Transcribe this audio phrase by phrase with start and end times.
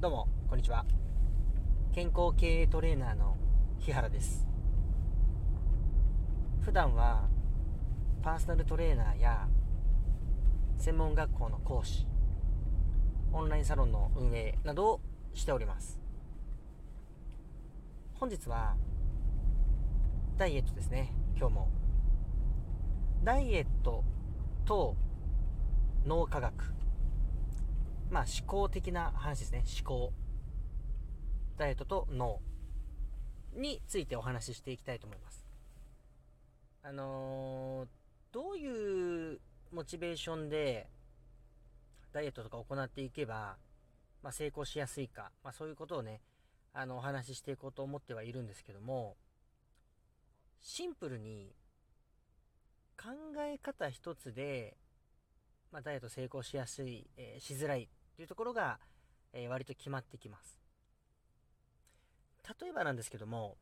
[0.00, 0.86] どうもこんにちは。
[1.92, 3.36] 健康経営トレーナーの
[3.78, 4.46] 日原です。
[6.62, 7.28] 普段は
[8.22, 9.46] パーソナルトレーナーや
[10.78, 12.06] 専門学校の講師
[13.30, 15.00] オンラインサロンの運営などを
[15.34, 16.00] しております。
[18.14, 18.76] 本日は
[20.38, 21.12] ダイエットですね。
[21.36, 21.68] 今日も。
[23.22, 24.02] ダイエット
[24.64, 24.96] と
[26.06, 26.79] 脳科学
[28.10, 29.64] まあ思考的な話ですね。
[29.80, 30.12] 思考。
[31.56, 32.40] ダイエットと脳
[33.54, 35.46] についてお話ししていきたいと思います。
[36.82, 37.88] あのー、
[38.32, 40.88] どういうモチベーションで
[42.12, 43.56] ダイエットとか行っていけば、
[44.22, 46.22] まあ、成功しやすいか、まあ、そういうことをね、
[46.72, 49.16] あの、お話ししていこうと思ってはいるんですけども、
[50.60, 51.54] シンプルに
[52.96, 54.76] 考え方一つで、
[55.72, 57.88] まあ、ダイエット成功しやすい、えー、しづらい
[58.20, 58.78] っていうところが、
[59.32, 60.58] えー、割と決まってきます。
[62.60, 63.56] 例えばなんですけども、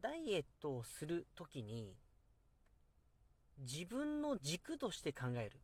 [0.00, 1.94] ダイエットをするときに、
[3.60, 5.60] 自分の軸として考える。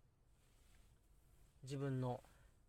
[1.64, 2.20] 自分の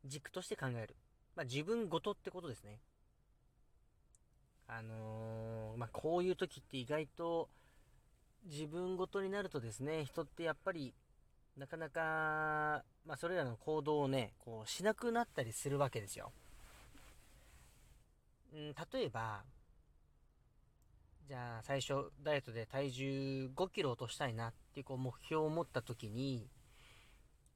[0.06, 0.96] 軸として考える。
[1.36, 2.80] まあ、自分ごとってことですね。
[4.68, 7.48] あのー、まあ、こういう時って意外と
[8.46, 10.96] 自分ごとになるとですね、人ってやっぱり
[11.60, 16.32] なかなか、まあ、それらの行動をね、こう、しなくなったりするわけですよ。
[18.54, 19.44] うん、例えば、
[21.28, 26.48] じゃあ、最初、ダイエットで体重5キロ落としたいなっていう、こう、目標を持った時に、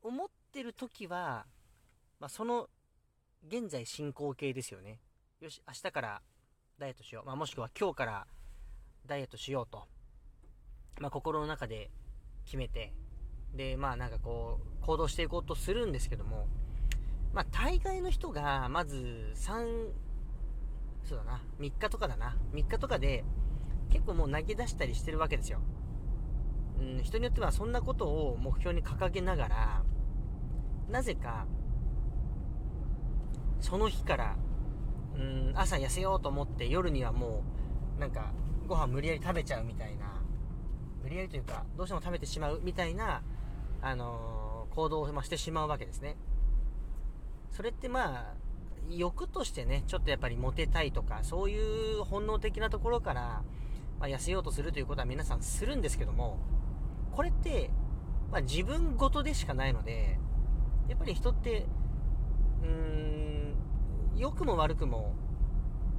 [0.02, 1.46] 思ってる時は、
[2.20, 2.70] まあ、その、
[3.48, 5.00] 現在進行形ですよね。
[5.40, 6.22] よし、明日から
[6.78, 7.26] ダイエットしよう。
[7.26, 8.28] まあ、もしくは今日から
[9.06, 9.88] ダイエットしようと。
[11.00, 11.90] まあ、心の中で
[12.44, 12.94] 決めて、
[13.56, 16.48] で、まあなんかこう、行動していこうとするんですけども、
[17.34, 19.90] まあ大概の人が、まず3、
[21.04, 23.24] そうだな、3日とかだな、3日とかで、
[23.90, 25.60] 結構もう投げ出したりしてるわけですよ。
[26.80, 29.84] うん、人によってはそんなことを目標に掲げながら、
[30.90, 31.46] なぜか、
[33.60, 34.36] その日から、
[35.16, 37.44] うん、朝痩せようと思って夜にはも
[37.98, 38.34] う、なんか、
[38.68, 40.22] ご飯無理やり食べちゃうみたいな、
[41.02, 43.22] 無理やりというか、どうしても食べてしまうみたいな、
[43.84, 46.16] あのー、行動を、してしまうわけですね。
[47.52, 48.34] それってまあ、
[48.90, 53.44] 欲としてね、ちょっとやっぱりモテたいとか、そういう本能的なところから、
[54.00, 56.40] まあ、痩せようとするということは皆さんするんですけども、
[57.12, 57.70] これって、
[58.32, 60.18] まあ、自分ごとでしかないので、
[60.88, 61.66] やっぱり人って、
[62.64, 63.56] うーん、
[64.18, 65.14] 良くも悪くも、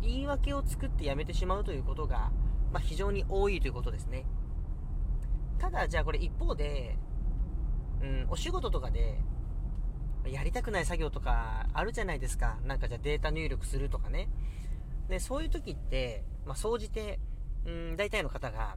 [0.03, 2.33] 言い訳を作ってやめてしまうということが、
[2.73, 4.27] まあ、非常に多いということですね。
[5.59, 6.99] ただ、じゃあこれ一方で、
[8.03, 9.21] うん、お仕事とかで、
[10.27, 12.59] やりたくない作業とかあるじゃないですか。
[12.65, 14.28] なんかじゃあデータ入力するとかね。
[15.09, 17.21] で、そういう時って、まあ、総じて、
[17.66, 18.77] うん、大体の方が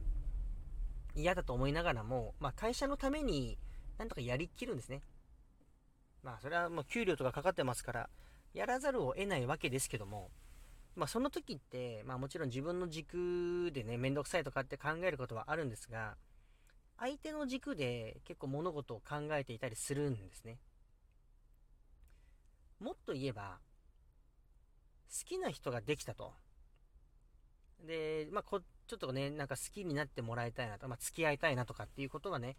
[1.14, 3.58] 嫌だと思いながらも、まあ、会社のために
[3.98, 5.02] なんとかやりきるんですね。
[6.22, 8.10] まあ、それはもう給料とかかかってますから、
[8.54, 10.30] やらざるを得ないわけですけども、
[10.96, 16.16] まあ、その時って、まあ、もちろん自分の軸でね、めんどくさいとかって考えることはあるんですが、
[16.98, 20.58] 相手の軸で結構物事を考えていたりするんですね。
[22.80, 23.58] もっと言えば、
[25.08, 26.32] 好きな人ができたと。
[27.86, 32.56] で、まあ、こ、ちょっとね、なんか好きになってもらいたいなと、まあ、付き合いたいなとかっていうことはね、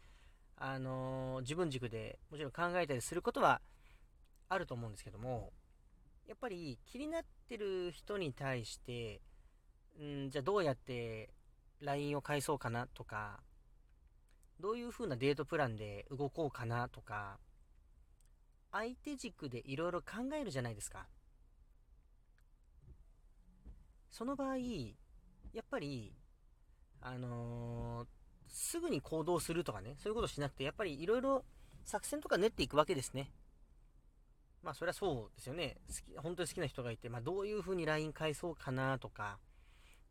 [0.58, 3.62] あのー、自分軸でもちろん考えたりすることは
[4.50, 5.54] あると思うんですけども、
[6.28, 9.22] やっぱり気になってる人に対して、
[10.02, 11.30] んじゃあどうやって
[11.82, 13.40] LINE を返そうかなとか、
[14.60, 17.38] どういう風なデートプランで動こうかなとか、
[18.72, 21.08] 相手軸でいろいろ考えるじゃないですか。
[24.10, 24.58] その場合、
[25.54, 26.14] やっぱり、
[27.02, 28.08] あのー、
[28.48, 31.46] すぐに行動するとかね、そういうことしなくて、やっぱりいろいろ
[31.86, 33.32] 作戦とか練っていくわけですね。
[34.62, 35.78] まあ、それはそうですよね。
[35.88, 39.40] 好き、本当に好きな人がいて、まあ、どういう風に LINE 返そうかなとか、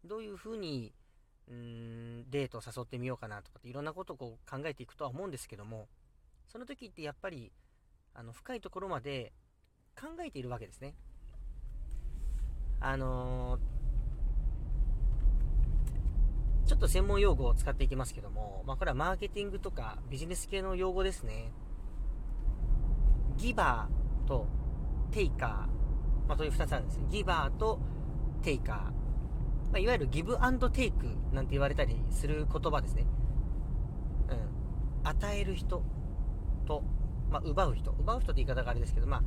[0.05, 0.95] どういう風に
[1.49, 5.89] うーん、デートを誘ってみようかなとかっていろんなことをこう考えていくとは思うんですけども、
[6.47, 7.53] その時ってやっぱり、
[8.15, 9.33] あの、深いところまで
[10.01, 10.95] 考えているわけですね。
[12.81, 13.61] あのー、
[16.69, 21.51] ちょっと専門用語を使っていきますけども、まあこれはマーケティングとかビジネス系の用語ですね。
[23.37, 24.47] ギバーと
[25.11, 25.49] テイカー。
[26.29, 27.07] まあそういう2つあるんですね。
[27.11, 27.81] ギバーと
[28.43, 29.08] テイカー。
[29.71, 33.07] まあ、いわゆるギブアンドテイクなんて言われたりする言葉ですね。
[34.31, 34.35] う
[35.05, 35.09] ん。
[35.09, 35.83] 与える人
[36.67, 36.83] と、
[37.31, 37.91] まあ、奪う人。
[37.99, 39.23] 奪う人って言い方があれですけど、まあ、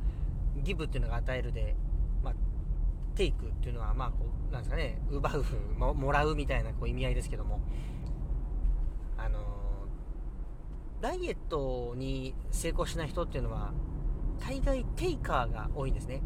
[0.62, 1.76] ギブっていうのが与えるで、
[2.22, 2.34] まあ、
[3.14, 5.44] テイクっていうのは、まあ、こう、なんですかね、奪う、
[5.78, 7.60] ももらうみたいなこう意味合いですけども、
[9.16, 13.72] あのー、ダイエットに成功しない人っていうのは、
[14.40, 16.22] 大概テイカーが多いんですね。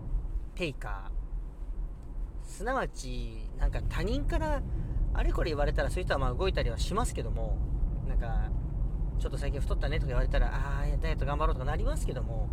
[0.55, 1.16] テイカー。
[2.47, 4.63] すなわち、なんか他人から
[5.13, 7.57] あれこれ言われたらそういう人はまあ動いたりはしますけども、
[8.07, 8.51] なんか、
[9.19, 12.49] ちょっと最近太ったねとか言われたら、ああ、ダイエット頑張ろうとかなりますけども、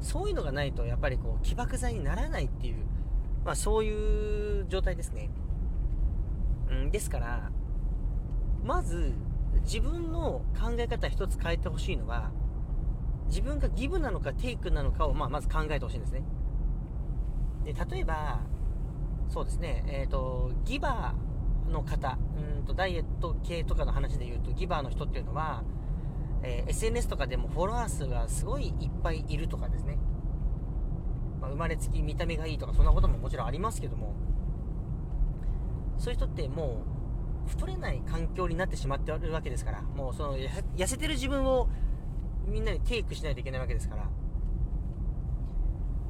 [0.00, 2.86] そういうのがないとやっぱりこう起爆剤にならないっていう、
[3.44, 5.30] まあそういう状態ですね。
[6.70, 7.50] うん、ですから、
[8.62, 9.12] まず
[9.62, 12.30] 自分の考え方一つ変えてほしいのは、
[13.26, 16.22] 自分がギブなのかテイクなのかを、まあ、まず考えてほしいんですね。
[17.64, 18.40] で、例えば、
[19.34, 22.16] そうですね、えっ、ー、と、ギバーの方、
[22.56, 25.64] うんとダイエット系とかの話で言うと、ギバーの人っていうのは、
[26.44, 29.98] えー、SNS とかでもフォロワー数がすごいいっぱいいるとかですね、
[31.40, 34.14] まあ、生まれつき見た目がいいとかそんなことももちろんありますけども。
[35.98, 36.84] そういう人っても
[37.46, 39.82] う太れない環境になってしまってるわけですから。
[39.82, 41.68] もうその痩せてる自分を
[42.46, 44.08] みんなにテイクしないといけないわけですから。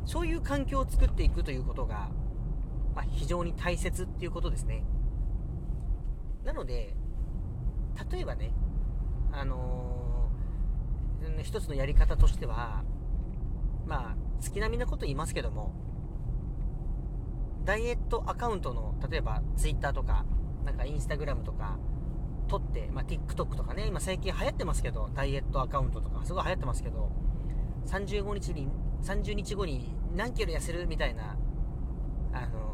[0.04, 2.10] そういう環境を作っていくということが、
[2.94, 4.84] まあ、非常に大切っていうことですね。
[6.44, 6.94] なので
[8.10, 8.52] 例えばね
[9.32, 9.94] あのー
[11.44, 12.82] 一つのやり方としては、
[13.86, 15.72] まあ、月並みなこと言いますけども、
[17.64, 20.24] ダイエットアカウントの、例えば Twitter とか、
[20.64, 21.78] なんか Instagram とか、
[22.48, 27.10] 撮って、まあ、TikTok とかね、今最近流行ってますけど、ダイエットアカウントとか、すごい流行ってますけど、
[27.86, 28.68] 35日に、
[29.02, 31.36] 30日後に何キロ痩せるみたいな、
[32.32, 32.73] あのー、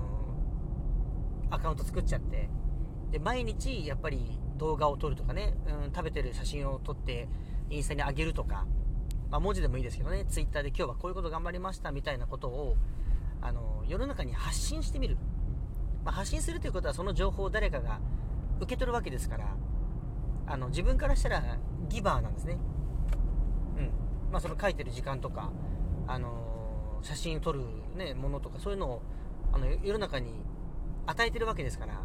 [1.50, 2.49] アカウント作っちゃって、
[3.11, 7.29] で、毎日やっぱり動画を撮るとかね、うん、食べてる写真を撮って、
[7.70, 8.67] インスタに上げるとか、
[9.31, 12.76] まあ、文字でもいいですけどね、ツイッターで今日はこういうこと頑張りましたみたいなことを、
[13.41, 15.17] あの、世の中に発信してみる。
[16.05, 18.00] まあ、発信するということはその情報を誰かが
[18.61, 19.56] 受け取るわけですから、
[20.46, 21.58] あの、自分からしたら
[21.88, 22.58] ギバーなんですね。
[23.76, 23.91] うん。
[24.32, 25.50] まあ、その書いてる時間とか、
[26.06, 27.62] あの写真を撮る
[27.96, 29.03] ね、ものとか、そういうのを、
[29.53, 30.32] あの、世の中に
[31.10, 32.02] 与えてるわけですから、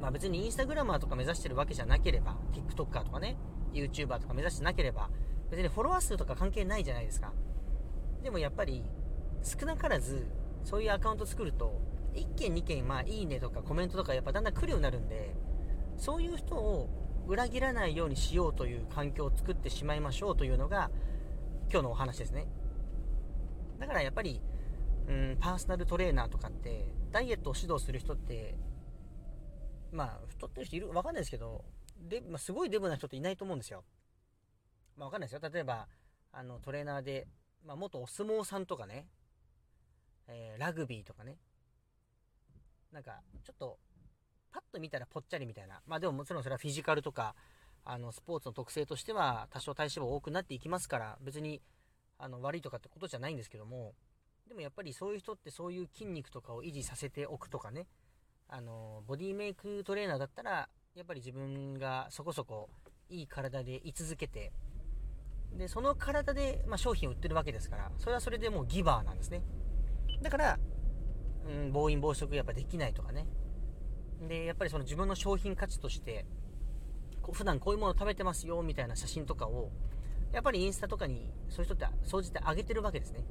[0.00, 3.36] まあ別にインスタグラマーとか目指してるわけじゃなければ、TikToker とかね、
[3.72, 5.10] YouTuber とか目指してなければ、
[5.50, 7.32] 別にフォロワー数とか関係ないじゃないですか。
[8.22, 8.82] でもやっぱり、
[9.42, 10.26] 少なからず、
[10.64, 11.80] そういうアカウント作ると、
[12.14, 15.36] 1件2件、まあ、いいねとかコメントとかやっぱだんだん来るようになるんで、
[15.96, 16.88] そういう人を
[17.26, 20.90] 裏切らないようにしようという環境を作ってしまいましょうというのが、
[21.70, 22.46] 今日のお話ですね。
[23.78, 24.40] だからやっぱり、
[25.08, 26.86] うん、パーソナルトレーナーとかって、
[27.16, 28.58] ダイエットを指導する人って、
[29.90, 31.64] まあ、太ってる人いる、わかんないですけど、
[31.98, 33.84] で、まあ、すごいデブな人っていないと思うんですよ。
[34.98, 35.50] まあ、わかんないですよ。
[35.50, 35.88] 例えば、
[36.30, 37.26] あの、トレーナーで、
[37.64, 39.06] まあ、元お相撲さんとかね、
[40.28, 41.38] えー、ラグビーとかね、
[42.92, 43.78] なんか、ちょっと、
[44.52, 45.80] パッと見たらぽっちゃりみたいな。
[45.86, 47.34] まあ、でももちろんそれはフィジカルとか、
[47.86, 51.62] あの、スポーツの特性としては、多少体脂肪多くなっていきますから、別に、
[52.18, 53.94] あの、悪いとかってことじゃないんですけども、
[54.48, 57.86] でもやっぱりそういう人ってそういう筋肉とかを維持させておくとかね、
[58.48, 62.70] あの、ボディメイクトレーナーだったら、やっぱり自分がそこそこ
[63.08, 64.52] いい体で居続けて、
[65.52, 69.42] で、その体で、まあ、商品を売ってるわけですから、それはそれでもうギバーなんですね。
[70.22, 70.58] だから、
[71.46, 73.26] うん、暴飲暴食やっぱできないとかね。
[74.28, 76.24] で、やっぱりその自分の商品価値として、
[77.22, 79.70] こう普段こういうもの食べてますよ、みたいな写真とかを、
[80.32, 83.24] やっぱりインスタとかにそういう人って総じて上げてるわけですね。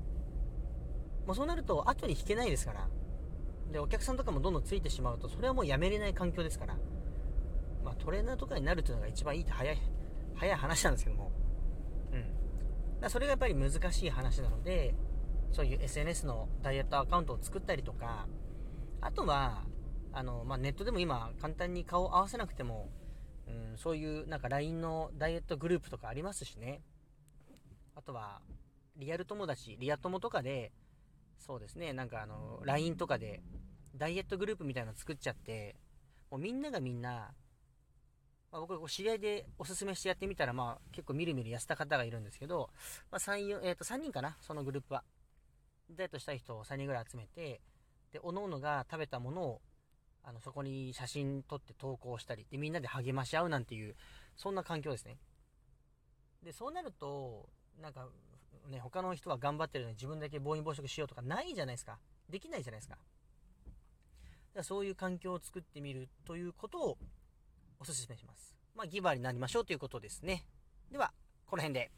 [1.26, 2.88] もうそうなると後に引けないですから。
[3.72, 6.78] で、お客さんとかもどんどんついてしまうと、それはもうやめれない環境ですから。
[7.84, 9.78] まあ、トレーナーとかになるというのが一番いいって早い、
[10.36, 11.32] 早い話なんですけども。
[12.12, 13.00] うん。
[13.00, 14.96] だそれがやっぱり難しい話なので、
[15.52, 18.28] そういう SNS のダイエットアカウントを作ったりとか、
[19.02, 19.64] あとは、
[20.14, 22.90] あの、まあ、ネットでも今簡単に顔を合わせなくても、
[23.48, 26.82] うん、そういうなんか LINE のダイエットグループとかありますしね。
[27.96, 28.42] あとは、
[28.98, 30.72] リアル友達、リア友とかで、
[31.40, 33.42] そうですね、なんかあの、LINE とかで、
[33.96, 35.76] ダイエットグループみたいなの作っちゃって、
[36.30, 37.34] もうみんながみんな、
[38.52, 42.70] まあ、僕こう知り合いでおすすめしてやってみたら、まあ、結構みるみる痩せた方がいるんですけど、
[43.12, 45.04] まあ、3、4、えっ、ー、と、3人かなそのグループは。
[45.92, 47.62] ダイエットしたい人を3人ぐらい集めて、
[48.12, 49.62] で、各々が食べたものを、
[50.24, 53.96] あの、そこに写真撮って投稿したり、で、みんなで励まし合うなんていう、
[54.36, 55.18] そんな環境ですね。
[56.42, 57.50] で、そうなると、
[57.80, 58.08] なんか、
[58.70, 62.00] ね、他の人は頑張ってるのに自分だけ暴飲暴食しようとかないじゃないですか。
[62.30, 62.96] できないじゃないですか。
[62.96, 63.04] だか
[64.56, 66.98] らそういう環境を作ってみるということを
[67.80, 68.56] お勧めします。
[68.76, 70.46] まあ、ギバーになりましょうということですね。
[70.92, 71.12] では、
[71.46, 71.92] この辺で。